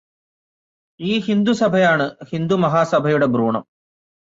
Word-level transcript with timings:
ഈ 0.99 1.19
ഹിന്ദു 1.19 1.51
സഭയാണു 1.51 2.07
ഹിന്ദുമഹാസഭയുടെ 2.31 3.25
ഭ്രൂണം. 3.25 3.63